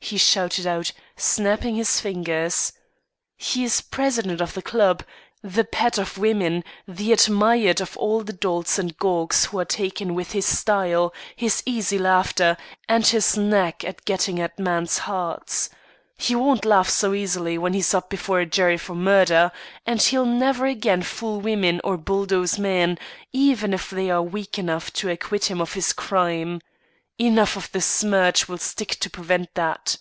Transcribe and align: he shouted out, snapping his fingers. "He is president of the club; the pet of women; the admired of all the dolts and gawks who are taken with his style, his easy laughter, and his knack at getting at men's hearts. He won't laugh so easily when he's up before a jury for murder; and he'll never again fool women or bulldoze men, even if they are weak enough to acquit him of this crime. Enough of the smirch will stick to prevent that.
he 0.00 0.16
shouted 0.16 0.66
out, 0.66 0.90
snapping 1.16 1.74
his 1.74 2.00
fingers. 2.00 2.72
"He 3.36 3.62
is 3.64 3.82
president 3.82 4.40
of 4.40 4.54
the 4.54 4.62
club; 4.62 5.02
the 5.42 5.64
pet 5.64 5.98
of 5.98 6.16
women; 6.16 6.64
the 6.86 7.12
admired 7.12 7.82
of 7.82 7.94
all 7.98 8.22
the 8.24 8.32
dolts 8.32 8.78
and 8.78 8.96
gawks 8.96 9.46
who 9.46 9.58
are 9.58 9.66
taken 9.66 10.14
with 10.14 10.32
his 10.32 10.46
style, 10.46 11.12
his 11.36 11.62
easy 11.66 11.98
laughter, 11.98 12.56
and 12.88 13.06
his 13.06 13.36
knack 13.36 13.84
at 13.84 14.02
getting 14.06 14.40
at 14.40 14.58
men's 14.58 14.98
hearts. 14.98 15.68
He 16.16 16.34
won't 16.34 16.64
laugh 16.64 16.88
so 16.88 17.12
easily 17.12 17.58
when 17.58 17.74
he's 17.74 17.92
up 17.92 18.08
before 18.08 18.40
a 18.40 18.46
jury 18.46 18.78
for 18.78 18.94
murder; 18.94 19.52
and 19.84 20.00
he'll 20.00 20.24
never 20.24 20.64
again 20.64 21.02
fool 21.02 21.38
women 21.42 21.82
or 21.84 21.98
bulldoze 21.98 22.58
men, 22.58 22.98
even 23.34 23.74
if 23.74 23.90
they 23.90 24.08
are 24.10 24.22
weak 24.22 24.58
enough 24.58 24.90
to 24.94 25.10
acquit 25.10 25.50
him 25.50 25.60
of 25.60 25.74
this 25.74 25.92
crime. 25.92 26.62
Enough 27.20 27.56
of 27.56 27.72
the 27.72 27.80
smirch 27.80 28.48
will 28.48 28.58
stick 28.58 28.90
to 29.00 29.10
prevent 29.10 29.52
that. 29.54 29.96